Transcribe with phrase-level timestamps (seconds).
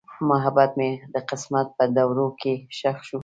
[0.29, 3.19] محبت مې د قسمت په دوړو کې ښخ شو.